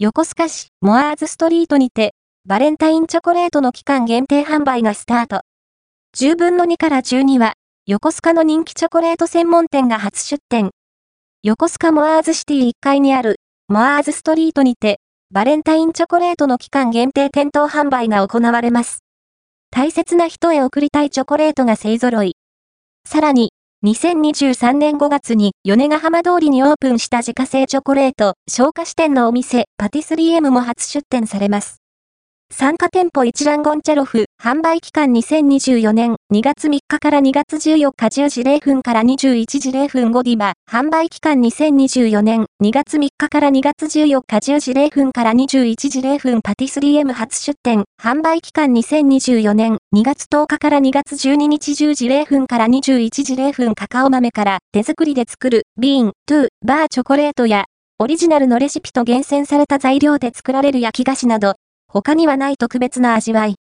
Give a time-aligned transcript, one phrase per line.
[0.00, 2.14] 横須賀市モアーズストリートにて、
[2.46, 5.40] バレンタインチョコレートの期間限定販売がスタート。
[6.16, 10.70] 10分の2から12は、横須賀の人気チョコレート専門店が初出店。
[11.42, 15.00] 横須賀モアーズシティ1階にある、モアーズストリートにて、
[15.32, 19.00] バレンタインチョコレートの期間限定店頭販売が行われます。
[19.72, 22.36] 大切な人へ贈りたいチョコレートが勢揃い。
[23.04, 23.50] さらに、
[23.84, 31.78] 2023年5月に米ヶ浜通りにオープンした自家製チョコレート、消化支店のお店、パティスリー M も初出店されます。
[32.58, 57.66] 参加店舗一覧ゴンチャロフ、販売期間2024年2月3日から2月14日10時0分から21時0分ゴディバ、販売期間2024年2月3日から2月14日10時0分から21時0分パティスリー M 初出店、販売期間2024年2月10日から2月12日10時0分から21時0分カカオ豆から手作りで作る bean to bar チョコレートや
[58.00, 61.54] オリジナルのレシピと厳選された材料で作られる焼き菓子など、
[61.90, 63.56] 他にはない特別な味わい。